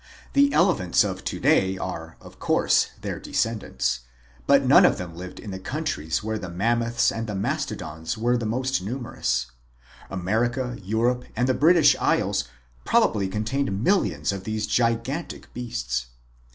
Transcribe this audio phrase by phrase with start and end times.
[0.33, 3.99] The elephants of to day are, of course, their descendants,
[4.47, 8.35] but none of them live in the countries where the Mammoths and the Mastodons were
[8.35, 9.51] the most numerous.
[10.09, 12.45] America, Europe, and the British Isles
[12.83, 16.07] probably contained millions of these gigantic beasts.